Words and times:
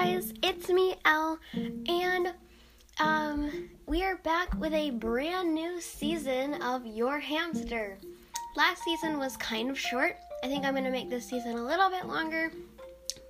guys, 0.00 0.34
it's 0.42 0.68
me, 0.70 0.96
Elle, 1.04 1.38
and 1.88 2.32
um, 2.98 3.68
we 3.86 4.02
are 4.02 4.16
back 4.16 4.52
with 4.58 4.72
a 4.72 4.90
brand 4.90 5.54
new 5.54 5.80
season 5.80 6.60
of 6.62 6.84
Your 6.84 7.20
Hamster. 7.20 7.96
Last 8.56 8.82
season 8.82 9.18
was 9.18 9.36
kind 9.36 9.70
of 9.70 9.78
short. 9.78 10.16
I 10.42 10.48
think 10.48 10.64
I'm 10.64 10.74
gonna 10.74 10.90
make 10.90 11.10
this 11.10 11.28
season 11.28 11.52
a 11.52 11.64
little 11.64 11.90
bit 11.90 12.06
longer, 12.06 12.50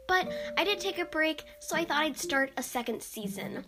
but 0.08 0.32
I 0.56 0.64
did 0.64 0.80
take 0.80 0.98
a 0.98 1.04
break, 1.04 1.44
so 1.60 1.76
I 1.76 1.84
thought 1.84 2.02
I'd 2.02 2.16
start 2.16 2.50
a 2.56 2.62
second 2.62 3.02
season. 3.02 3.62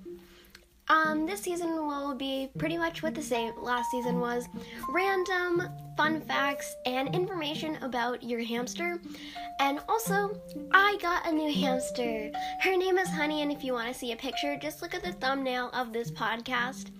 Um, 0.88 1.26
this 1.26 1.40
season 1.40 1.86
will 1.86 2.14
be 2.14 2.48
pretty 2.58 2.78
much 2.78 3.02
what 3.02 3.14
the 3.14 3.22
same 3.22 3.52
last 3.60 3.90
season 3.90 4.20
was 4.20 4.48
random 4.88 5.68
fun 5.96 6.20
facts 6.20 6.76
and 6.84 7.12
information 7.14 7.76
about 7.82 8.22
your 8.22 8.40
hamster. 8.40 9.00
And 9.58 9.80
also, 9.88 10.38
I 10.70 10.96
got 11.00 11.26
a 11.26 11.32
new 11.32 11.52
hamster. 11.52 12.30
Her 12.60 12.76
name 12.76 12.98
is 12.98 13.08
Honey, 13.08 13.42
and 13.42 13.50
if 13.50 13.64
you 13.64 13.72
want 13.72 13.92
to 13.92 13.98
see 13.98 14.12
a 14.12 14.16
picture, 14.16 14.56
just 14.56 14.82
look 14.82 14.94
at 14.94 15.02
the 15.02 15.12
thumbnail 15.12 15.70
of 15.70 15.92
this 15.92 16.10
podcast. 16.10 16.90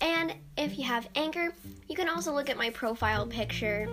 And 0.00 0.34
if 0.56 0.78
you 0.78 0.84
have 0.84 1.08
Anchor, 1.14 1.54
you 1.88 1.94
can 1.94 2.08
also 2.08 2.32
look 2.32 2.50
at 2.50 2.56
my 2.56 2.70
profile 2.70 3.26
picture. 3.26 3.88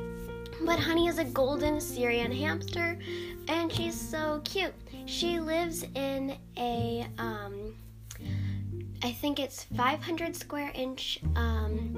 But 0.66 0.80
Honey 0.80 1.08
is 1.08 1.20
a 1.20 1.26
golden 1.26 1.80
Syrian 1.80 2.32
hamster, 2.32 2.98
and 3.48 3.72
she's 3.72 4.00
so 4.00 4.42
cute. 4.46 4.74
She 5.06 5.40
lives 5.40 5.86
in 5.96 6.38
a 6.58 7.06
um, 7.18 7.76
I 9.04 9.12
think 9.12 9.38
it's 9.38 9.66
500 9.76 10.34
square 10.34 10.72
inch 10.74 11.20
um, 11.36 11.94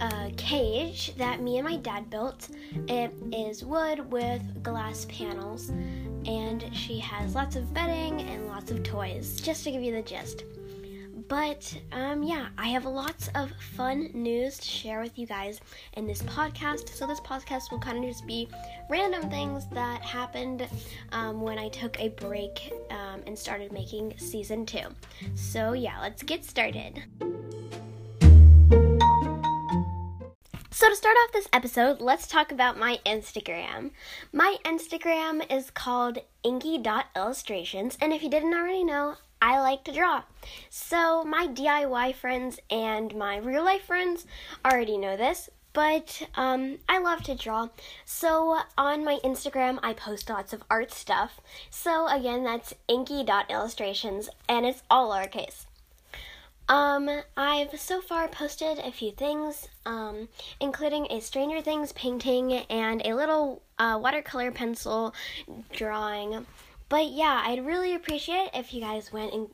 uh, 0.00 0.30
cage 0.36 1.14
that 1.14 1.40
me 1.40 1.58
and 1.58 1.68
my 1.68 1.76
dad 1.76 2.10
built. 2.10 2.48
It 2.88 3.12
is 3.32 3.64
wood 3.64 4.10
with 4.10 4.42
glass 4.64 5.06
panels, 5.08 5.68
and 6.26 6.68
she 6.72 6.98
has 6.98 7.36
lots 7.36 7.54
of 7.54 7.72
bedding 7.72 8.20
and 8.22 8.48
lots 8.48 8.72
of 8.72 8.82
toys, 8.82 9.40
just 9.40 9.62
to 9.62 9.70
give 9.70 9.80
you 9.80 9.92
the 9.92 10.02
gist. 10.02 10.42
But 11.32 11.74
um, 11.92 12.22
yeah, 12.22 12.48
I 12.58 12.66
have 12.66 12.84
lots 12.84 13.30
of 13.34 13.50
fun 13.74 14.10
news 14.12 14.58
to 14.58 14.68
share 14.68 15.00
with 15.00 15.18
you 15.18 15.26
guys 15.26 15.62
in 15.94 16.06
this 16.06 16.20
podcast. 16.24 16.90
So, 16.90 17.06
this 17.06 17.20
podcast 17.20 17.70
will 17.70 17.78
kind 17.78 17.96
of 17.96 18.04
just 18.04 18.26
be 18.26 18.50
random 18.90 19.30
things 19.30 19.66
that 19.68 20.02
happened 20.02 20.68
um, 21.12 21.40
when 21.40 21.58
I 21.58 21.70
took 21.70 21.98
a 21.98 22.10
break 22.10 22.74
um, 22.90 23.22
and 23.26 23.38
started 23.38 23.72
making 23.72 24.12
season 24.18 24.66
two. 24.66 24.88
So, 25.34 25.72
yeah, 25.72 25.98
let's 26.02 26.22
get 26.22 26.44
started. 26.44 27.02
So, 30.82 30.88
to 30.88 30.96
start 30.96 31.16
off 31.22 31.32
this 31.32 31.48
episode, 31.52 32.00
let's 32.00 32.26
talk 32.26 32.50
about 32.50 32.76
my 32.76 32.98
Instagram. 33.06 33.92
My 34.32 34.56
Instagram 34.64 35.48
is 35.48 35.70
called 35.70 36.18
inky.illustrations, 36.42 37.96
and 38.00 38.12
if 38.12 38.20
you 38.20 38.28
didn't 38.28 38.52
already 38.52 38.82
know, 38.82 39.14
I 39.40 39.60
like 39.60 39.84
to 39.84 39.92
draw. 39.92 40.24
So, 40.70 41.22
my 41.22 41.46
DIY 41.46 42.16
friends 42.16 42.58
and 42.68 43.14
my 43.14 43.36
real 43.36 43.64
life 43.64 43.84
friends 43.84 44.26
already 44.64 44.98
know 44.98 45.16
this, 45.16 45.48
but 45.72 46.26
um, 46.34 46.78
I 46.88 46.98
love 46.98 47.22
to 47.26 47.36
draw. 47.36 47.68
So, 48.04 48.58
on 48.76 49.04
my 49.04 49.20
Instagram, 49.22 49.78
I 49.84 49.92
post 49.92 50.28
lots 50.28 50.52
of 50.52 50.64
art 50.68 50.90
stuff. 50.90 51.40
So, 51.70 52.08
again, 52.08 52.42
that's 52.42 52.74
inky.illustrations, 52.88 54.30
and 54.48 54.66
it's 54.66 54.82
all 54.90 55.12
lowercase. 55.12 55.66
Um, 56.68 57.10
I've 57.36 57.78
so 57.78 58.00
far 58.00 58.28
posted 58.28 58.78
a 58.78 58.92
few 58.92 59.10
things, 59.10 59.68
um, 59.84 60.28
including 60.60 61.06
a 61.10 61.20
Stranger 61.20 61.60
Things 61.60 61.92
painting 61.92 62.52
and 62.70 63.04
a 63.04 63.14
little 63.14 63.62
uh, 63.78 63.98
watercolor 64.00 64.52
pencil 64.52 65.14
drawing. 65.72 66.46
But 66.88 67.08
yeah, 67.08 67.42
I'd 67.44 67.66
really 67.66 67.94
appreciate 67.94 68.50
if 68.54 68.72
you 68.72 68.80
guys 68.80 69.12
went 69.12 69.32
and 69.32 69.48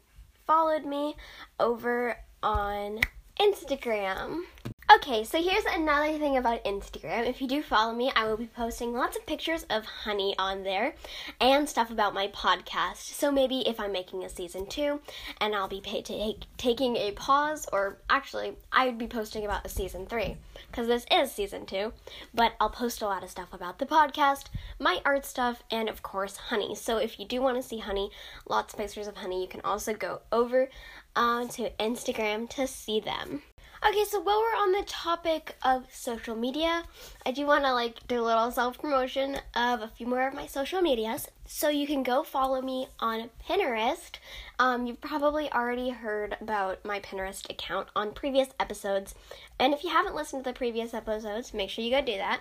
followed 0.46 0.84
me 0.84 1.16
over 1.58 2.16
on 2.42 3.00
Instagram. 3.40 4.42
Okay, 4.90 5.22
so 5.22 5.42
here's 5.42 5.66
another 5.66 6.18
thing 6.18 6.38
about 6.38 6.64
Instagram. 6.64 7.28
If 7.28 7.42
you 7.42 7.46
do 7.46 7.62
follow 7.62 7.94
me, 7.94 8.10
I 8.16 8.24
will 8.24 8.38
be 8.38 8.46
posting 8.46 8.94
lots 8.94 9.18
of 9.18 9.26
pictures 9.26 9.66
of 9.68 9.84
honey 9.84 10.34
on 10.38 10.62
there 10.62 10.94
and 11.42 11.68
stuff 11.68 11.90
about 11.90 12.14
my 12.14 12.28
podcast. 12.28 12.96
So 12.96 13.30
maybe 13.30 13.60
if 13.68 13.78
I'm 13.78 13.92
making 13.92 14.24
a 14.24 14.30
season 14.30 14.64
two 14.64 15.00
and 15.42 15.54
I'll 15.54 15.68
be 15.68 15.82
pay- 15.82 16.00
take, 16.00 16.44
taking 16.56 16.96
a 16.96 17.12
pause, 17.12 17.68
or 17.70 17.98
actually, 18.08 18.56
I 18.72 18.86
would 18.86 18.96
be 18.96 19.06
posting 19.06 19.44
about 19.44 19.66
a 19.66 19.68
season 19.68 20.06
three 20.06 20.38
because 20.70 20.86
this 20.86 21.04
is 21.12 21.32
season 21.32 21.66
two. 21.66 21.92
But 22.32 22.54
I'll 22.58 22.70
post 22.70 23.02
a 23.02 23.06
lot 23.06 23.22
of 23.22 23.28
stuff 23.28 23.52
about 23.52 23.78
the 23.78 23.86
podcast, 23.86 24.46
my 24.78 25.02
art 25.04 25.26
stuff, 25.26 25.62
and 25.70 25.90
of 25.90 26.02
course, 26.02 26.38
honey. 26.38 26.74
So 26.74 26.96
if 26.96 27.20
you 27.20 27.26
do 27.26 27.42
want 27.42 27.58
to 27.58 27.62
see 27.62 27.78
honey, 27.78 28.10
lots 28.48 28.72
of 28.72 28.78
pictures 28.78 29.06
of 29.06 29.18
honey, 29.18 29.42
you 29.42 29.48
can 29.48 29.60
also 29.64 29.92
go 29.92 30.22
over 30.32 30.70
uh, 31.14 31.46
to 31.48 31.68
Instagram 31.78 32.48
to 32.50 32.66
see 32.66 33.00
them. 33.00 33.42
Okay, 33.86 34.04
so 34.04 34.20
while 34.20 34.40
we're 34.40 34.60
on 34.60 34.72
the 34.72 34.82
topic 34.88 35.54
of 35.62 35.86
social 35.88 36.34
media, 36.34 36.82
I 37.24 37.30
do 37.30 37.46
want 37.46 37.62
to 37.62 37.72
like 37.72 38.06
do 38.08 38.20
a 38.20 38.26
little 38.26 38.50
self 38.50 38.76
promotion 38.80 39.36
of 39.54 39.82
a 39.82 39.88
few 39.88 40.04
more 40.04 40.26
of 40.26 40.34
my 40.34 40.46
social 40.46 40.82
medias. 40.82 41.28
So 41.46 41.68
you 41.68 41.86
can 41.86 42.02
go 42.02 42.24
follow 42.24 42.60
me 42.60 42.88
on 42.98 43.30
Pinterest. 43.48 44.16
Um, 44.58 44.86
you've 44.88 45.00
probably 45.00 45.50
already 45.52 45.90
heard 45.90 46.36
about 46.40 46.84
my 46.84 46.98
Pinterest 46.98 47.48
account 47.48 47.86
on 47.94 48.12
previous 48.12 48.48
episodes, 48.58 49.14
and 49.60 49.72
if 49.72 49.84
you 49.84 49.90
haven't 49.90 50.16
listened 50.16 50.42
to 50.42 50.50
the 50.50 50.56
previous 50.56 50.92
episodes, 50.92 51.54
make 51.54 51.70
sure 51.70 51.84
you 51.84 51.92
go 51.92 52.02
do 52.02 52.16
that. 52.16 52.40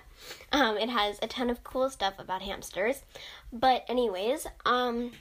Um, 0.51 0.75
it 0.77 0.89
has 0.89 1.19
a 1.21 1.27
ton 1.27 1.51
of 1.51 1.63
cool 1.63 1.91
stuff 1.91 2.15
about 2.17 2.41
hamsters. 2.41 3.03
But 3.53 3.85
anyways, 3.87 4.47
um, 4.65 5.11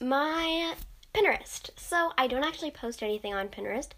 my 0.00 0.74
Pinterest. 1.18 1.70
So 1.76 2.12
I 2.16 2.26
don't 2.28 2.44
actually 2.44 2.70
post 2.70 3.02
anything 3.02 3.34
on 3.34 3.48
Pinterest, 3.48 3.88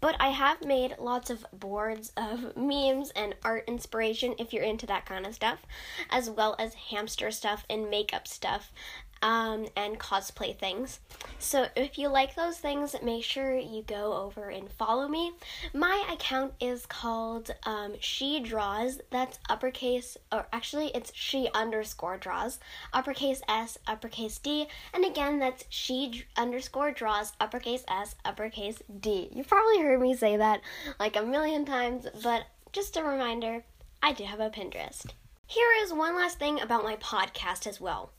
but 0.00 0.14
I 0.20 0.28
have 0.28 0.64
made 0.64 0.94
lots 0.98 1.28
of 1.28 1.44
boards 1.52 2.12
of 2.16 2.56
memes 2.56 3.10
and 3.16 3.34
art 3.42 3.64
inspiration 3.66 4.34
if 4.38 4.52
you're 4.52 4.62
into 4.62 4.86
that 4.86 5.04
kind 5.04 5.26
of 5.26 5.34
stuff, 5.34 5.58
as 6.10 6.30
well 6.30 6.54
as 6.58 6.74
hamster 6.74 7.30
stuff 7.30 7.64
and 7.68 7.90
makeup 7.90 8.28
stuff 8.28 8.72
um, 9.22 9.66
and 9.76 9.98
cosplay 9.98 10.56
things. 10.56 11.00
So 11.38 11.66
if 11.76 11.98
you 11.98 12.08
like 12.08 12.34
those 12.34 12.58
things, 12.58 12.94
make 13.02 13.24
sure 13.24 13.56
you 13.56 13.82
go 13.82 14.14
over 14.14 14.48
and 14.48 14.70
follow 14.70 15.08
me. 15.08 15.32
My 15.74 16.04
account 16.12 16.54
is 16.60 16.86
called 16.86 17.50
um, 17.64 17.94
She 18.00 18.40
Draws. 18.40 19.00
That's 19.10 19.38
uppercase, 19.48 20.16
or 20.32 20.46
actually 20.52 20.88
it's 20.94 21.12
She 21.14 21.48
underscore 21.54 22.16
Draws, 22.16 22.58
uppercase 22.92 23.42
S, 23.48 23.78
uppercase 23.86 24.38
D, 24.38 24.66
and 24.92 25.04
again 25.04 25.38
that's 25.38 25.64
She 25.68 26.24
underscore 26.36 26.92
Draws, 26.92 27.32
uppercase 27.40 27.84
S, 27.88 28.14
uppercase 28.24 28.82
D. 29.00 29.28
You've 29.32 29.48
probably 29.48 29.82
heard 29.82 30.00
me 30.00 30.14
say 30.14 30.36
that 30.36 30.60
like 30.98 31.16
a 31.16 31.22
million 31.22 31.64
times, 31.64 32.06
but 32.22 32.44
just 32.72 32.96
a 32.96 33.02
reminder, 33.02 33.64
I 34.02 34.12
do 34.12 34.24
have 34.24 34.40
a 34.40 34.50
Pinterest. 34.50 35.06
Here 35.46 35.68
is 35.82 35.92
one 35.92 36.14
last 36.14 36.38
thing 36.38 36.60
about 36.60 36.84
my 36.84 36.96
podcast 36.96 37.66
as 37.66 37.80
well. 37.80 38.12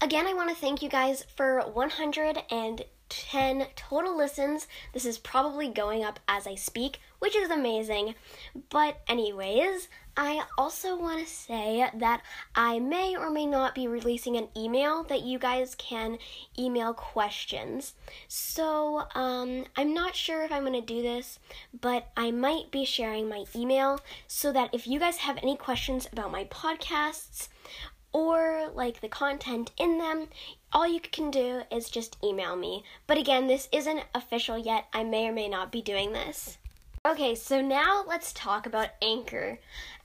Again, 0.00 0.28
I 0.28 0.34
want 0.34 0.48
to 0.48 0.54
thank 0.54 0.80
you 0.80 0.88
guys 0.88 1.24
for 1.34 1.60
110 1.60 3.66
total 3.74 4.16
listens. 4.16 4.68
This 4.92 5.04
is 5.04 5.18
probably 5.18 5.70
going 5.70 6.04
up 6.04 6.20
as 6.28 6.46
I 6.46 6.54
speak, 6.54 7.00
which 7.18 7.34
is 7.34 7.50
amazing. 7.50 8.14
But, 8.70 9.00
anyways, 9.08 9.88
I 10.16 10.44
also 10.56 10.96
want 10.96 11.18
to 11.18 11.26
say 11.26 11.90
that 11.94 12.22
I 12.54 12.78
may 12.78 13.16
or 13.16 13.28
may 13.28 13.44
not 13.44 13.74
be 13.74 13.88
releasing 13.88 14.36
an 14.36 14.50
email 14.56 15.02
that 15.02 15.22
you 15.22 15.36
guys 15.36 15.74
can 15.74 16.18
email 16.56 16.94
questions. 16.94 17.94
So, 18.28 19.02
um, 19.16 19.64
I'm 19.76 19.92
not 19.92 20.14
sure 20.14 20.44
if 20.44 20.52
I'm 20.52 20.62
going 20.62 20.74
to 20.74 20.80
do 20.80 21.02
this, 21.02 21.40
but 21.80 22.06
I 22.16 22.30
might 22.30 22.70
be 22.70 22.84
sharing 22.84 23.28
my 23.28 23.46
email 23.56 23.98
so 24.28 24.52
that 24.52 24.72
if 24.72 24.86
you 24.86 25.00
guys 25.00 25.16
have 25.16 25.38
any 25.38 25.56
questions 25.56 26.06
about 26.12 26.30
my 26.30 26.44
podcasts, 26.44 27.48
or 28.12 28.70
like 28.74 29.00
the 29.00 29.08
content 29.08 29.70
in 29.78 29.98
them, 29.98 30.28
all 30.72 30.86
you 30.86 31.00
can 31.00 31.30
do 31.30 31.62
is 31.70 31.90
just 31.90 32.16
email 32.22 32.56
me. 32.56 32.84
But 33.06 33.18
again, 33.18 33.46
this 33.46 33.68
isn't 33.72 34.04
official 34.14 34.58
yet. 34.58 34.86
I 34.92 35.04
may 35.04 35.28
or 35.28 35.32
may 35.32 35.48
not 35.48 35.72
be 35.72 35.82
doing 35.82 36.12
this. 36.12 36.58
Okay, 37.06 37.36
so 37.36 37.62
now 37.62 38.04
let's 38.06 38.32
talk 38.32 38.66
about 38.66 38.90
Anchor. 39.00 39.58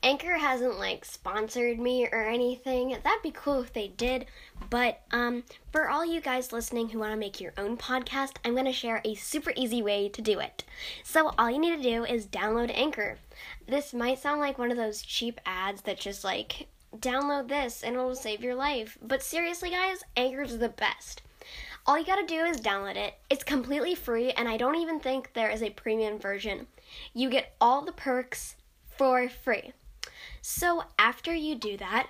Anchor 0.04 0.38
hasn't 0.38 0.78
like 0.80 1.04
sponsored 1.04 1.80
me 1.80 2.08
or 2.08 2.24
anything. 2.24 2.90
That'd 2.90 3.24
be 3.24 3.32
cool 3.32 3.62
if 3.62 3.74
they 3.74 3.88
did. 3.88 4.28
But 4.70 5.02
um 5.12 5.44
for 5.72 5.90
all 5.90 6.06
you 6.06 6.22
guys 6.22 6.54
listening 6.54 6.90
who 6.90 7.00
want 7.00 7.12
to 7.12 7.18
make 7.18 7.42
your 7.42 7.54
own 7.58 7.78
podcast, 7.78 8.36
I'm 8.46 8.54
going 8.54 8.66
to 8.66 8.72
share 8.72 9.02
a 9.04 9.16
super 9.16 9.52
easy 9.56 9.82
way 9.82 10.08
to 10.10 10.22
do 10.22 10.40
it. 10.40 10.64
So 11.04 11.34
all 11.38 11.50
you 11.50 11.60
need 11.60 11.76
to 11.76 11.82
do 11.82 12.06
is 12.06 12.28
download 12.28 12.72
Anchor. 12.74 13.18
This 13.68 13.94
might 13.94 14.20
sound 14.20 14.40
like 14.40 14.58
one 14.58 14.72
of 14.72 14.78
those 14.78 15.02
cheap 15.02 15.42
ads 15.46 15.82
that 15.82 16.00
just 16.00 16.24
like 16.24 16.68
download 17.00 17.48
this 17.48 17.84
and 17.84 17.96
it'll 17.96 18.16
save 18.16 18.42
your 18.42 18.56
life. 18.56 18.98
But 19.02 19.24
seriously, 19.24 19.70
guys, 19.70 20.04
Anchor's 20.16 20.58
the 20.58 20.70
best. 20.70 21.22
All 21.86 22.00
you 22.00 22.06
gotta 22.06 22.26
do 22.26 22.46
is 22.46 22.62
download 22.62 22.96
it. 22.96 23.16
It's 23.30 23.44
completely 23.44 23.94
free, 23.94 24.32
and 24.32 24.48
I 24.48 24.56
don't 24.56 24.76
even 24.76 25.00
think 25.00 25.34
there 25.34 25.50
is 25.50 25.62
a 25.62 25.72
premium 25.72 26.18
version. 26.18 26.68
You 27.14 27.30
get 27.30 27.56
all 27.60 27.84
the 27.84 27.92
perks 27.92 28.56
for 28.98 29.28
free. 29.28 29.74
So 30.42 30.84
after 30.98 31.34
you 31.34 31.56
do 31.56 31.76
that, 31.78 32.10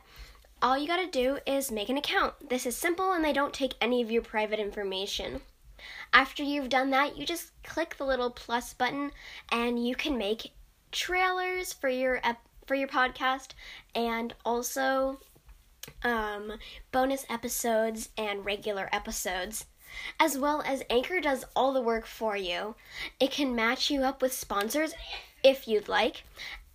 all 0.61 0.77
you 0.77 0.87
gotta 0.87 1.09
do 1.09 1.39
is 1.47 1.71
make 1.71 1.89
an 1.89 1.97
account. 1.97 2.49
This 2.49 2.65
is 2.65 2.77
simple 2.77 3.11
and 3.13 3.25
they 3.25 3.33
don't 3.33 3.53
take 3.53 3.73
any 3.81 4.01
of 4.01 4.11
your 4.11 4.21
private 4.21 4.59
information. 4.59 5.41
After 6.13 6.43
you've 6.43 6.69
done 6.69 6.91
that, 6.91 7.17
you 7.17 7.25
just 7.25 7.51
click 7.63 7.97
the 7.97 8.05
little 8.05 8.29
plus 8.29 8.73
button 8.73 9.11
and 9.51 9.85
you 9.85 9.95
can 9.95 10.17
make 10.17 10.53
trailers 10.91 11.73
for 11.73 11.89
your 11.89 12.21
ep- 12.23 12.47
for 12.65 12.75
your 12.75 12.87
podcast 12.87 13.49
and 13.95 14.33
also 14.45 15.19
um, 16.03 16.53
bonus 16.91 17.25
episodes 17.29 18.09
and 18.17 18.45
regular 18.45 18.89
episodes. 18.91 19.65
As 20.19 20.37
well 20.37 20.63
as 20.65 20.83
Anchor 20.89 21.19
does 21.19 21.45
all 21.55 21.71
the 21.71 21.81
work 21.81 22.07
for 22.07 22.35
you. 22.35 22.75
It 23.19 23.31
can 23.31 23.55
match 23.55 23.91
you 23.91 24.01
up 24.01 24.21
with 24.21 24.33
sponsors 24.33 24.95
if 25.43 25.67
you'd 25.67 25.87
like, 25.87 26.23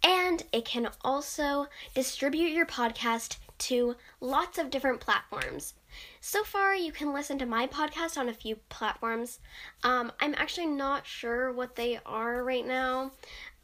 and 0.04 0.44
it 0.52 0.64
can 0.64 0.90
also 1.02 1.66
distribute 1.94 2.52
your 2.52 2.66
podcast 2.66 3.38
to 3.58 3.96
lots 4.20 4.56
of 4.58 4.70
different 4.70 5.00
platforms. 5.00 5.74
So 6.20 6.44
far, 6.44 6.74
you 6.74 6.92
can 6.92 7.12
listen 7.12 7.38
to 7.38 7.46
my 7.46 7.66
podcast 7.66 8.16
on 8.16 8.28
a 8.28 8.34
few 8.34 8.56
platforms. 8.68 9.40
Um, 9.82 10.12
I'm 10.20 10.34
actually 10.36 10.66
not 10.66 11.06
sure 11.06 11.50
what 11.50 11.74
they 11.74 11.98
are 12.06 12.44
right 12.44 12.66
now, 12.66 13.12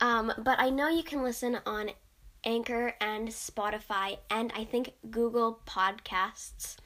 um, 0.00 0.32
but 0.38 0.58
I 0.58 0.70
know 0.70 0.88
you 0.88 1.04
can 1.04 1.22
listen 1.22 1.58
on 1.64 1.90
Anchor 2.44 2.94
and 3.00 3.28
Spotify, 3.28 4.18
and 4.30 4.52
I 4.56 4.64
think 4.64 4.94
Google 5.10 5.60
Podcasts. 5.66 6.76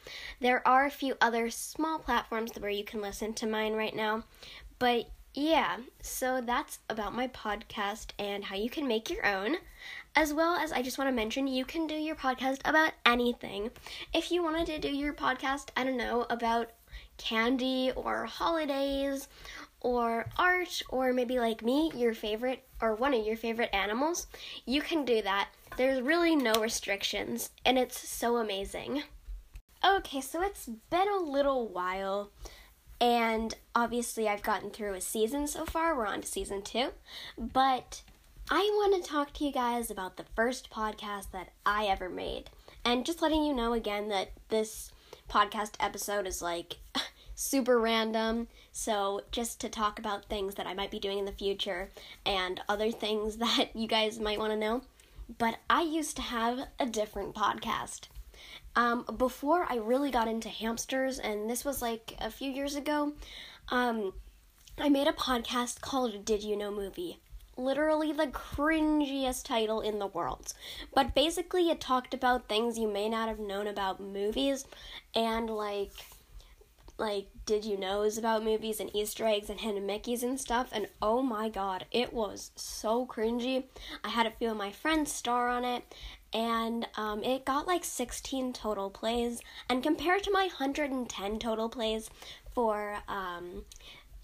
There 0.41 0.67
are 0.67 0.87
a 0.87 0.91
few 0.91 1.17
other 1.21 1.51
small 1.51 1.99
platforms 1.99 2.53
where 2.59 2.71
you 2.71 2.85
can 2.85 3.01
listen 3.01 3.35
to 3.35 3.47
mine 3.47 3.75
right 3.75 3.95
now, 3.95 4.25
but 4.79 5.11
yeah, 5.35 5.77
so 6.03 6.41
that's 6.41 6.81
about 6.89 7.15
my 7.15 7.29
podcast 7.29 8.09
and 8.19 8.45
how 8.45 8.57
you 8.57 8.69
can 8.69 8.89
make 8.89 9.11
your 9.11 9.25
own. 9.25 9.57
As 10.17 10.35
well 10.35 10.57
as, 10.57 10.73
I 10.73 10.83
just 10.83 10.99
want 10.99 11.09
to 11.09 11.15
mention, 11.15 11.47
you 11.47 11.65
can 11.65 11.87
do 11.87 11.95
your 11.95 12.17
podcast 12.17 12.61
about 12.65 12.93
anything. 13.07 13.71
If 14.13 14.33
you 14.33 14.43
wanted 14.43 14.67
to 14.67 14.79
do 14.79 14.89
your 14.89 15.13
podcast, 15.13 15.69
I 15.77 15.85
don't 15.85 15.97
know, 15.97 16.27
about 16.29 16.71
candy 17.19 17.93
or 17.95 18.25
holidays 18.25 19.29
or 19.81 20.27
art 20.37 20.83
or 20.89 21.13
maybe 21.13 21.39
like 21.39 21.63
me, 21.63 21.93
your 21.95 22.15
favorite 22.15 22.65
or 22.81 22.95
one 22.95 23.15
of 23.15 23.27
your 23.27 23.37
favorite 23.37 23.71
animals, 23.73 24.27
you 24.65 24.81
can 24.81 25.05
do 25.05 25.23
that. 25.23 25.49
There's 25.77 26.01
really 26.01 26.37
no 26.37 26.55
restrictions 26.55 27.51
and 27.65 27.79
it's 27.79 28.09
so 28.09 28.37
amazing. 28.37 29.03
Okay, 29.85 30.21
so 30.21 30.43
it's 30.43 30.67
been 30.91 31.09
a 31.09 31.23
little 31.23 31.69
while 31.69 32.31
and 33.01 33.55
obviously 33.75 34.29
I've 34.29 34.43
gotten 34.43 34.71
through 34.71 34.95
a 34.95 35.01
season 35.01 35.47
so 35.47 35.65
far. 35.65 35.97
We're 35.97 36.07
on 36.07 36.21
to 36.21 36.27
season 36.27 36.63
2. 36.63 36.89
But 37.39 38.03
I 38.51 38.61
want 38.75 39.03
to 39.03 39.09
talk 39.09 39.33
to 39.35 39.45
you 39.45 39.53
guys 39.53 39.91
about 39.91 40.17
the 40.17 40.25
first 40.35 40.71
podcast 40.71 41.31
that 41.33 41.51
I 41.65 41.85
ever 41.85 42.09
made. 42.09 42.51
And 42.85 43.07
just 43.07 43.23
letting 43.23 43.45
you 43.45 43.55
know 43.55 43.73
again 43.73 44.09
that 44.09 44.33
this 44.49 44.91
podcast 45.29 45.73
episode 45.79 46.27
is 46.27 46.43
like 46.43 46.79
super 47.35 47.79
random. 47.79 48.49
So, 48.81 49.23
just 49.33 49.61
to 49.63 49.69
talk 49.69 49.99
about 49.99 50.27
things 50.27 50.55
that 50.55 50.69
I 50.69 50.73
might 50.73 50.93
be 50.93 51.01
doing 51.01 51.19
in 51.19 51.25
the 51.25 51.33
future 51.33 51.91
and 52.25 52.61
other 52.69 52.93
things 52.93 53.37
that 53.39 53.75
you 53.75 53.89
guys 53.89 54.21
might 54.21 54.39
want 54.39 54.53
to 54.53 54.57
know. 54.57 54.83
But 55.37 55.57
I 55.69 55.83
used 55.83 56.15
to 56.15 56.23
have 56.23 56.61
a 56.79 56.87
different 56.87 57.35
podcast. 57.35 58.03
Um, 58.77 59.05
before 59.19 59.67
I 59.69 59.79
really 59.79 60.13
got 60.13 60.29
into 60.29 60.49
hamsters, 60.49 61.19
and 61.19 61.51
this 61.51 61.65
was 61.65 61.83
like 61.83 62.15
a 62.21 62.31
few 62.31 62.53
years 62.53 62.77
ago, 62.77 63.15
um, 63.71 64.13
I 64.79 64.89
made 64.89 65.09
a 65.09 65.13
podcast 65.13 65.81
called 65.81 66.25
Did 66.25 66.45
You 66.45 66.57
Know 66.57 66.71
Movie? 66.71 67.19
Literally 67.57 68.13
the 68.13 68.29
cringiest 68.29 69.45
title 69.45 69.81
in 69.81 69.99
the 69.99 70.07
world. 70.07 70.53
But 70.95 71.17
basically, 71.17 71.69
it 71.69 71.81
talked 71.81 72.15
about 72.15 72.49
things 72.49 72.79
you 72.79 72.87
may 72.87 73.09
not 73.09 73.27
have 73.27 73.41
known 73.41 73.67
about 73.67 73.99
movies 73.99 74.67
and 75.17 75.51
like 75.51 75.91
like 76.99 77.29
did 77.47 77.65
you 77.65 77.79
knows 77.79 78.19
about 78.19 78.45
movies 78.45 78.81
and 78.81 78.95
Easter 78.95 79.27
eggs 79.27 79.49
and 79.49 79.61
hidden 79.61 79.87
Mickeys 79.87 80.23
and 80.23 80.39
stuff. 80.39 80.69
And 80.73 80.89
oh 81.01 81.23
my 81.23 81.49
god, 81.49 81.87
it 81.91 82.13
was 82.13 82.51
so 82.57 83.07
cringy. 83.07 83.65
I 84.05 84.09
had 84.09 84.27
a 84.27 84.33
few 84.33 84.51
of 84.51 84.57
my 84.57 84.73
friends 84.73 85.13
star 85.13 85.49
on 85.49 85.65
it, 85.65 85.85
and 86.33 86.87
um, 86.97 87.23
it 87.23 87.45
got 87.45 87.67
like 87.67 87.85
16 87.85 88.53
total 88.53 88.91
plays. 88.91 89.41
And 89.71 89.83
compared 89.83 90.25
to 90.25 90.33
my 90.33 90.43
110 90.43 91.39
total 91.39 91.69
plays 91.69 92.11
for 92.53 92.99
um, 93.09 93.65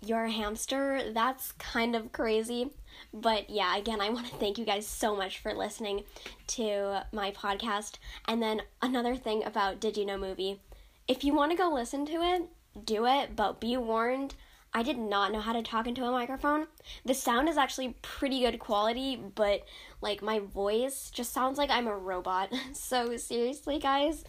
Your 0.04 0.26
Hamster, 0.26 1.12
that's 1.12 1.52
kind 1.52 1.94
of 1.94 2.12
crazy. 2.12 2.70
But 3.12 3.48
yeah, 3.48 3.76
again, 3.76 4.00
I 4.00 4.08
want 4.10 4.26
to 4.26 4.34
thank 4.34 4.58
you 4.58 4.64
guys 4.64 4.86
so 4.86 5.16
much 5.16 5.38
for 5.38 5.54
listening 5.54 6.04
to 6.48 7.04
my 7.12 7.30
podcast. 7.30 7.94
And 8.26 8.42
then 8.42 8.62
another 8.82 9.14
thing 9.14 9.44
about 9.44 9.80
Did 9.80 9.96
You 9.96 10.04
Know 10.04 10.18
Movie 10.18 10.58
if 11.06 11.22
you 11.24 11.34
want 11.34 11.50
to 11.50 11.56
go 11.56 11.72
listen 11.72 12.06
to 12.06 12.12
it, 12.22 12.48
do 12.82 13.06
it, 13.06 13.36
but 13.36 13.60
be 13.60 13.76
warned. 13.76 14.34
I 14.76 14.82
did 14.82 14.98
not 14.98 15.30
know 15.30 15.40
how 15.40 15.52
to 15.52 15.62
talk 15.62 15.86
into 15.86 16.04
a 16.04 16.10
microphone. 16.10 16.66
The 17.04 17.14
sound 17.14 17.48
is 17.48 17.56
actually 17.56 17.94
pretty 18.02 18.40
good 18.40 18.58
quality, 18.58 19.16
but 19.16 19.64
like 20.00 20.20
my 20.20 20.40
voice 20.40 21.10
just 21.12 21.32
sounds 21.32 21.58
like 21.58 21.70
I'm 21.70 21.86
a 21.86 21.96
robot. 21.96 22.52
So 22.74 23.16
seriously, 23.16 23.78
guys, 23.78 24.24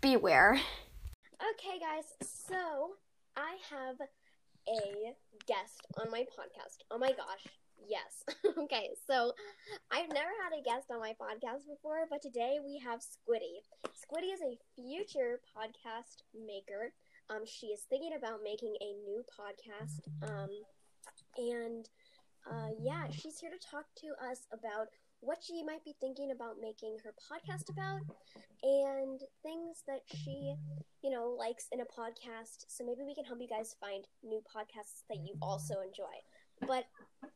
beware. 0.00 0.60
Okay, 1.40 1.78
guys, 1.80 2.04
so 2.22 2.92
I 3.36 3.56
have 3.70 3.96
a 4.68 5.14
guest 5.46 5.86
on 5.98 6.10
my 6.10 6.20
podcast. 6.20 6.84
Oh 6.90 6.98
my 6.98 7.10
gosh, 7.10 7.46
yes. 7.88 8.22
okay, 8.58 8.90
so 9.06 9.32
I've 9.90 10.08
never 10.08 10.30
had 10.42 10.58
a 10.58 10.62
guest 10.62 10.90
on 10.92 11.00
my 11.00 11.14
podcast 11.20 11.66
before, 11.68 12.06
but 12.08 12.22
today 12.22 12.58
we 12.64 12.78
have 12.78 13.00
Squiddy. 13.00 13.64
Squiddy 13.98 14.32
is 14.32 14.40
a 14.42 14.58
future 14.76 15.40
podcast 15.56 16.22
maker 16.34 16.92
um, 17.30 17.46
she 17.46 17.68
is 17.68 17.82
thinking 17.88 18.12
about 18.16 18.40
making 18.42 18.74
a 18.80 18.92
new 19.06 19.22
podcast. 19.30 20.02
Um, 20.22 20.50
and 21.38 21.88
uh, 22.50 22.70
yeah, 22.82 23.06
she's 23.10 23.38
here 23.38 23.50
to 23.50 23.70
talk 23.70 23.86
to 23.98 24.08
us 24.28 24.46
about 24.52 24.88
what 25.20 25.38
she 25.42 25.62
might 25.62 25.84
be 25.84 25.94
thinking 26.00 26.32
about 26.32 26.56
making 26.60 26.96
her 27.04 27.12
podcast 27.20 27.70
about 27.70 28.00
and 28.62 29.20
things 29.42 29.82
that 29.86 30.00
she, 30.06 30.54
you 31.02 31.10
know, 31.10 31.36
likes 31.38 31.66
in 31.72 31.80
a 31.80 31.84
podcast. 31.84 32.64
So 32.68 32.84
maybe 32.84 33.02
we 33.06 33.14
can 33.14 33.24
help 33.24 33.40
you 33.40 33.48
guys 33.48 33.76
find 33.80 34.04
new 34.24 34.42
podcasts 34.44 35.04
that 35.08 35.18
you 35.18 35.34
also 35.40 35.80
enjoy. 35.80 36.16
But 36.66 36.84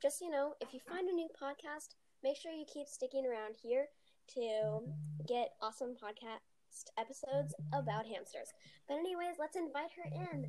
just, 0.02 0.20
you 0.20 0.30
know, 0.30 0.54
if 0.60 0.72
you 0.72 0.80
find 0.88 1.08
a 1.08 1.12
new 1.12 1.28
podcast, 1.40 1.94
make 2.22 2.36
sure 2.36 2.52
you 2.52 2.64
keep 2.72 2.88
sticking 2.88 3.26
around 3.26 3.56
here 3.62 3.86
to 4.34 4.80
get 5.28 5.50
awesome 5.60 5.94
podcast 5.94 6.53
episodes 6.98 7.54
about 7.72 8.06
hamsters. 8.06 8.52
But, 8.88 8.98
anyways, 8.98 9.36
let's 9.38 9.56
invite 9.56 9.90
her 9.96 10.10
in. 10.32 10.46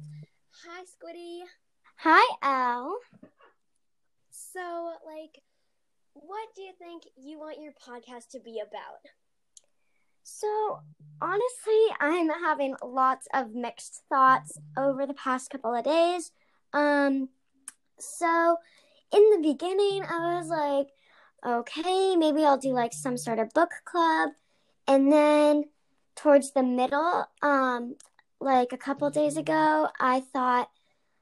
Hi, 0.66 0.84
Squiddy. 0.84 1.42
Hi, 1.98 2.36
Elle. 2.44 2.98
So, 4.32 4.94
like, 5.06 5.42
what 6.14 6.48
do 6.56 6.62
you 6.62 6.72
think 6.78 7.04
you 7.16 7.40
want 7.40 7.62
your 7.62 7.74
podcast 7.74 8.30
to 8.32 8.40
be 8.40 8.60
about? 8.60 9.02
So, 10.24 10.80
honestly, 11.22 11.86
I'm 12.00 12.30
having 12.30 12.76
lots 12.84 13.28
of 13.34 13.54
mixed 13.54 14.04
thoughts 14.10 14.58
over 14.78 15.06
the 15.06 15.14
past 15.14 15.50
couple 15.50 15.76
of 15.76 15.84
days. 15.84 16.32
Um, 16.74 17.30
so 18.00 18.58
in 19.14 19.30
the 19.30 19.54
beginning, 19.54 20.04
I 20.04 20.40
was 20.40 20.48
like, 20.50 20.88
okay, 21.46 22.16
maybe 22.16 22.44
I'll 22.44 22.58
do 22.58 22.74
like 22.74 22.94
some 22.94 23.18
sort 23.18 23.40
of 23.40 23.54
book 23.54 23.72
club. 23.86 24.32
And 24.88 25.12
then 25.12 25.66
towards 26.16 26.52
the 26.52 26.64
middle, 26.64 27.26
um, 27.42 27.96
like 28.40 28.74
a 28.74 28.78
couple 28.78 29.10
days 29.10 29.38
ago, 29.38 29.90
I 30.00 30.22
thought 30.22 30.70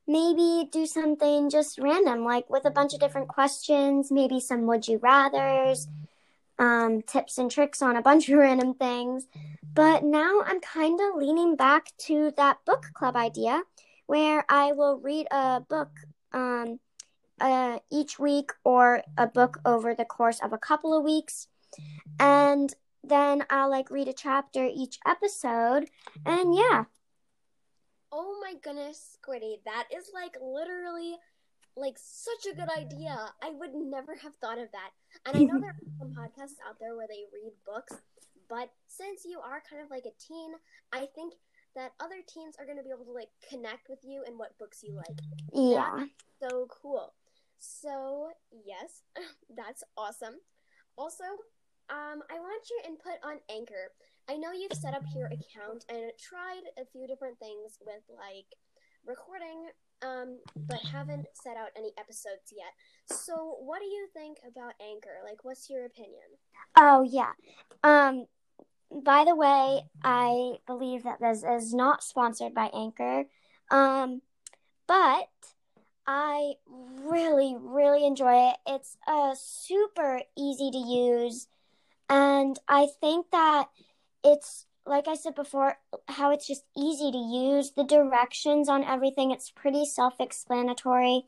maybe 0.08 0.68
do 0.72 0.86
something 0.86 1.50
just 1.50 1.80
random, 1.80 2.24
like 2.26 2.50
with 2.50 2.66
a 2.66 2.72
bunch 2.72 2.94
of 2.94 3.00
different 3.00 3.28
questions, 3.28 4.12
maybe 4.12 4.40
some 4.40 4.68
would 4.68 4.88
you 4.88 4.98
rather's, 4.98 5.88
um, 6.60 7.02
tips 7.02 7.38
and 7.38 7.50
tricks 7.50 7.82
on 7.82 7.96
a 7.96 8.02
bunch 8.02 8.30
of 8.30 8.38
random 8.40 8.74
things. 8.74 9.28
But 9.74 10.04
now 10.04 10.42
I'm 10.46 10.60
kind 10.60 11.00
of 11.00 11.16
leaning 11.16 11.56
back 11.56 11.88
to 12.00 12.32
that 12.38 12.58
book 12.66 12.88
club 12.94 13.16
idea 13.16 13.64
where 14.06 14.46
I 14.50 14.74
will 14.74 15.00
read 15.00 15.28
a 15.32 15.62
book 15.62 15.90
um, 16.34 16.80
uh, 17.40 17.80
each 17.92 18.20
week 18.20 18.52
or 18.64 19.02
a 19.18 19.28
book 19.28 19.60
over 19.66 19.96
the 19.96 20.06
course 20.06 20.40
of 20.44 20.54
a 20.54 20.58
couple 20.58 20.96
of 20.96 21.04
weeks. 21.04 21.48
And 22.20 22.74
then 23.04 23.46
I'll 23.50 23.70
like 23.70 23.92
read 23.92 24.08
a 24.08 24.14
chapter 24.14 24.66
each 24.66 25.00
episode, 25.06 25.90
and 26.26 26.56
yeah. 26.56 26.86
Oh 28.12 28.40
my 28.42 28.54
goodness, 28.64 29.18
Squiddy, 29.18 29.58
that 29.66 29.88
is 29.96 30.12
like 30.14 30.36
literally 30.42 31.18
like 31.76 31.96
such 31.98 32.52
a 32.52 32.56
good 32.56 32.70
idea. 32.70 33.18
I 33.42 33.50
would 33.50 33.74
never 33.74 34.16
have 34.16 34.36
thought 34.36 34.60
of 34.60 34.72
that. 34.72 34.92
And 35.26 35.36
I 35.36 35.40
know 35.44 35.60
there 35.60 35.72
are 35.72 35.98
some 36.00 36.10
podcasts 36.18 36.62
out 36.68 36.80
there 36.80 36.96
where 36.96 37.08
they 37.08 37.26
read 37.34 37.54
books, 37.66 37.96
but 38.50 38.70
since 38.88 39.26
you 39.26 39.40
are 39.40 39.64
kind 39.68 39.82
of 39.82 39.90
like 39.90 40.06
a 40.06 40.14
teen, 40.24 40.52
I 40.92 41.08
think 41.16 41.34
that 41.76 41.94
other 42.00 42.22
teens 42.28 42.56
are 42.60 42.66
going 42.66 42.78
to 42.78 42.84
be 42.84 42.92
able 42.92 43.06
to 43.06 43.12
like 43.12 43.30
connect 43.50 43.90
with 43.90 44.00
you 44.04 44.24
and 44.28 44.38
what 44.38 44.58
books 44.60 44.84
you 44.84 44.96
like. 44.96 45.18
Yeah. 45.54 46.06
That's 46.40 46.54
so 46.54 46.68
cool. 46.70 47.14
So, 47.60 48.30
yes, 48.52 49.02
that's 49.56 49.84
awesome. 49.98 50.36
Also, 50.98 51.24
um, 51.90 52.24
I 52.30 52.40
want 52.40 52.64
your 52.70 52.92
input 52.92 53.20
on 53.24 53.40
Anchor 53.50 53.92
I 54.30 54.38
know 54.38 54.52
you've 54.52 54.74
set 54.74 54.94
up 54.94 55.04
your 55.14 55.28
account 55.28 55.86
and 55.90 56.12
tried 56.18 56.64
a 56.78 56.86
few 56.86 57.08
different 57.08 57.40
things 57.40 57.78
with 57.86 58.04
like 58.10 58.46
recording, 59.06 59.68
um, 60.02 60.40
but 60.56 60.80
haven't 60.80 61.28
set 61.34 61.58
out 61.58 61.70
any 61.78 61.92
episodes 61.98 62.54
yet. 62.56 62.72
So, 63.06 63.58
what 63.60 63.80
do 63.80 63.86
you 63.86 64.08
think 64.14 64.38
about 64.48 64.74
Anchor? 64.82 65.20
Like, 65.28 65.44
what's 65.44 65.70
your 65.70 65.86
opinion? 65.86 66.24
Oh 66.78 67.04
yeah. 67.04 67.32
Um. 67.84 68.26
By 69.04 69.26
the 69.26 69.36
way, 69.36 69.82
I 70.04 70.58
believe 70.68 71.04
that 71.04 71.20
this 71.20 71.44
is 71.44 71.74
not 71.74 72.04
sponsored 72.04 72.54
by 72.54 72.70
Anchor. 72.74 73.26
Um, 73.72 74.22
but 74.88 75.30
I 76.06 76.54
really, 76.68 77.56
really 77.60 78.06
enjoy 78.06 78.50
it. 78.52 78.58
It's 78.68 78.98
uh, 79.08 79.34
super 79.36 80.22
easy 80.38 80.70
to 80.70 80.78
use. 80.78 81.48
And 82.10 82.60
I 82.68 82.88
think 83.00 83.32
that 83.32 83.70
it's, 84.24 84.66
like 84.86 85.08
I 85.08 85.16
said 85.16 85.36
before, 85.36 85.78
how 86.08 86.32
it's 86.32 86.48
just 86.48 86.66
easy 86.78 87.12
to 87.12 87.18
use. 87.18 87.72
The 87.72 87.84
directions 87.84 88.70
on 88.70 88.84
everything, 88.84 89.32
it's 89.32 89.50
pretty 89.50 89.86
self 89.86 90.20
explanatory. 90.20 91.26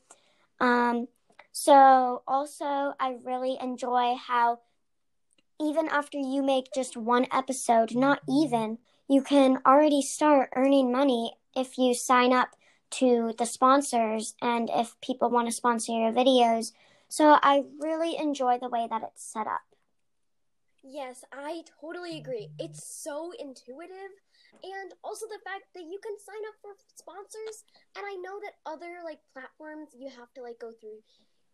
Um, 0.59 1.07
so, 1.51 2.23
also, 2.27 2.93
I 2.99 3.17
really 3.23 3.57
enjoy 3.61 4.15
how 4.15 4.59
even 5.59 5.87
after 5.87 6.17
you 6.17 6.43
make 6.43 6.73
just 6.73 6.97
one 6.97 7.27
episode, 7.31 7.95
not 7.95 8.19
even, 8.29 8.77
you 9.07 9.21
can 9.21 9.59
already 9.65 10.01
start 10.01 10.49
earning 10.55 10.91
money 10.91 11.33
if 11.55 11.77
you 11.77 11.93
sign 11.93 12.33
up 12.33 12.49
to 12.91 13.33
the 13.37 13.45
sponsors 13.45 14.35
and 14.41 14.69
if 14.73 14.99
people 15.01 15.29
want 15.29 15.47
to 15.47 15.53
sponsor 15.53 15.93
your 15.93 16.11
videos. 16.11 16.71
So 17.07 17.37
I 17.41 17.63
really 17.79 18.17
enjoy 18.17 18.57
the 18.59 18.69
way 18.69 18.87
that 18.89 19.03
it's 19.03 19.23
set 19.23 19.47
up. 19.47 19.74
Yes, 20.87 21.23
I 21.33 21.63
totally 21.81 22.17
agree. 22.17 22.49
It's 22.59 22.85
so 22.85 23.31
intuitive 23.39 24.13
and 24.63 24.93
also 25.03 25.25
the 25.27 25.41
fact 25.43 25.65
that 25.73 25.81
you 25.83 25.97
can 26.01 26.13
sign 26.21 26.43
up 26.47 26.55
for 26.61 26.71
sponsors 26.95 27.65
and 27.97 28.05
I 28.05 28.15
know 28.21 28.39
that 28.39 28.55
other 28.69 29.01
like 29.03 29.19
platforms 29.33 29.89
you 29.97 30.09
have 30.09 30.31
to 30.35 30.41
like 30.41 30.59
go 30.61 30.71
through 30.79 31.01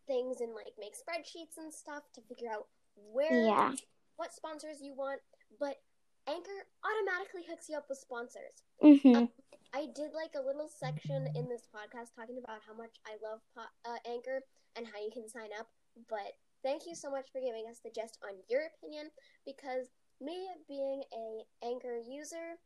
things 0.05 0.41
and 0.41 0.53
like 0.53 0.75
make 0.77 0.93
spreadsheets 0.99 1.57
and 1.57 1.73
stuff 1.73 2.03
to 2.13 2.21
figure 2.27 2.51
out 2.51 2.67
where 2.95 3.45
Yeah. 3.47 3.73
what 4.17 4.33
sponsors 4.33 4.81
you 4.81 4.93
want, 4.93 5.21
but 5.59 5.81
Anchor 6.27 6.67
automatically 6.83 7.43
hooks 7.49 7.69
you 7.69 7.77
up 7.77 7.87
with 7.89 7.97
sponsors. 7.97 8.61
Mhm. 8.83 9.31
I 9.73 9.85
did 9.95 10.11
like 10.13 10.35
a 10.35 10.41
little 10.45 10.67
section 10.67 11.25
in 11.35 11.47
this 11.47 11.65
podcast 11.73 12.13
talking 12.13 12.37
about 12.37 12.61
how 12.67 12.73
much 12.73 12.99
I 13.07 13.15
love 13.23 13.39
po- 13.55 13.71
uh, 13.85 13.97
Anchor 14.05 14.43
and 14.75 14.85
how 14.85 14.99
you 14.99 15.09
can 15.11 15.27
sign 15.29 15.49
up. 15.57 15.71
But 16.07 16.35
thank 16.63 16.85
you 16.87 16.95
so 16.95 17.09
much 17.09 17.31
for 17.31 17.39
giving 17.41 17.65
us 17.69 17.79
the 17.83 17.91
gist 17.91 18.17
on 18.23 18.35
your 18.49 18.61
opinion 18.75 19.09
because 19.45 19.87
me 20.19 20.47
being 20.67 21.01
a 21.13 21.65
Anchor 21.65 21.97
user, 21.97 22.57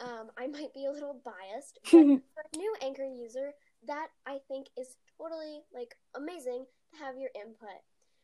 um, 0.00 0.30
I 0.38 0.46
might 0.46 0.74
be 0.74 0.86
a 0.86 0.90
little 0.90 1.20
biased. 1.24 1.78
But 1.84 1.90
for 2.34 2.44
a 2.52 2.56
new 2.56 2.74
Anchor 2.82 3.04
user, 3.06 3.52
that 3.86 4.08
I 4.26 4.38
think 4.48 4.68
is 4.78 4.96
totally 5.18 5.62
like 5.72 5.94
amazing 6.16 6.64
to 6.92 7.04
have 7.04 7.16
your 7.16 7.30
input. 7.34 7.80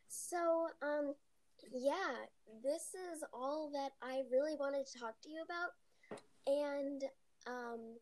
So, 0.09 0.69
um, 0.83 1.15
yeah, 1.73 2.27
this 2.65 2.95
is 2.95 3.23
all 3.33 3.71
that 3.73 3.93
I 4.03 4.23
really 4.31 4.57
wanted 4.59 4.87
to 4.87 4.99
talk 4.99 5.21
to 5.23 5.31
you 5.31 5.43
about. 5.45 6.21
And, 6.47 7.05
um, 7.47 7.97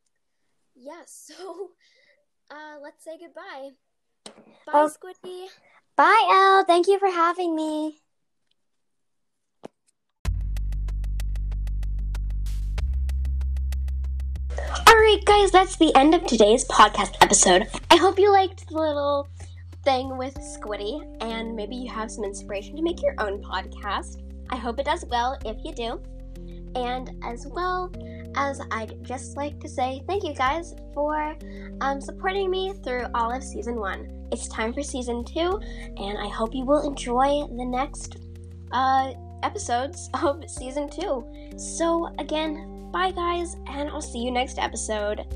yeah, 0.74 1.02
so, 1.06 1.70
uh, 2.50 2.78
let's 2.82 3.04
say 3.04 3.18
goodbye. 3.20 3.70
Bye, 4.66 4.72
Oh. 4.72 4.90
Squiddy. 4.90 5.46
Bye, 5.98 6.28
Elle. 6.30 6.64
Thank 6.64 6.86
you 6.86 6.96
for 7.00 7.10
having 7.10 7.56
me. 7.56 7.98
Alright, 14.88 15.24
guys, 15.24 15.50
that's 15.50 15.74
the 15.74 15.92
end 15.96 16.14
of 16.14 16.24
today's 16.24 16.64
podcast 16.66 17.16
episode. 17.20 17.66
I 17.90 17.96
hope 17.96 18.16
you 18.16 18.30
liked 18.30 18.68
the 18.68 18.74
little 18.74 19.28
thing 19.82 20.16
with 20.16 20.36
Squiddy, 20.36 21.04
and 21.20 21.56
maybe 21.56 21.74
you 21.74 21.90
have 21.90 22.12
some 22.12 22.22
inspiration 22.22 22.76
to 22.76 22.82
make 22.82 23.02
your 23.02 23.16
own 23.18 23.42
podcast. 23.42 24.22
I 24.50 24.56
hope 24.56 24.78
it 24.78 24.86
does 24.86 25.04
well 25.10 25.36
if 25.44 25.56
you 25.64 25.74
do. 25.74 26.00
And 26.76 27.10
as 27.24 27.48
well 27.48 27.90
as 28.36 28.60
I'd 28.70 29.02
just 29.02 29.36
like 29.36 29.58
to 29.58 29.68
say 29.68 30.04
thank 30.06 30.22
you 30.22 30.34
guys 30.34 30.76
for 30.94 31.36
um, 31.80 32.00
supporting 32.00 32.52
me 32.52 32.72
through 32.84 33.06
all 33.16 33.32
of 33.32 33.42
season 33.42 33.80
one. 33.80 34.17
It's 34.30 34.48
time 34.48 34.72
for 34.72 34.82
season 34.82 35.24
two, 35.24 35.60
and 35.96 36.18
I 36.18 36.28
hope 36.28 36.54
you 36.54 36.64
will 36.64 36.86
enjoy 36.86 37.46
the 37.56 37.64
next 37.64 38.16
uh, 38.72 39.12
episodes 39.42 40.10
of 40.22 40.48
season 40.48 40.88
two. 40.90 41.24
So, 41.56 42.12
again, 42.18 42.90
bye 42.92 43.10
guys, 43.10 43.56
and 43.68 43.88
I'll 43.88 44.02
see 44.02 44.18
you 44.18 44.30
next 44.30 44.58
episode. 44.58 45.26